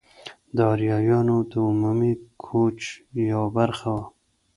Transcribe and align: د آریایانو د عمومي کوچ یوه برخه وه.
د 0.55 0.57
آریایانو 0.73 1.37
د 1.51 1.53
عمومي 1.67 2.13
کوچ 2.45 2.79
یوه 3.31 3.47
برخه 3.57 3.89
وه. 3.95 4.05